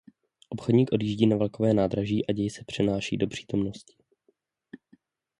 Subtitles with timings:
[0.49, 3.95] Obchodník odjíždí na vlakové nádraží a děj se přenáší do přítomnosti.